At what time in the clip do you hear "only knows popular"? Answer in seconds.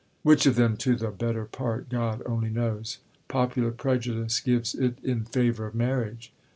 2.25-3.69